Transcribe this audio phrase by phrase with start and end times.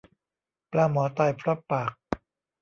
[0.71, 1.91] ปลาหมอตายเพราะปาก